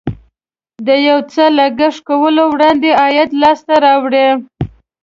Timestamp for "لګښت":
1.57-1.99